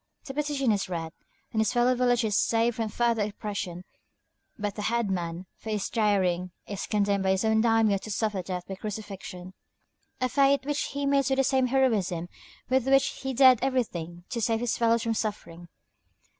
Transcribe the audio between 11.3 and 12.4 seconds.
the same heroism